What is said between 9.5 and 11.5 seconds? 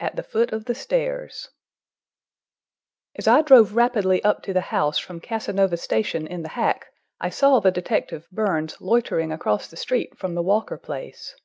the street from the Walker place.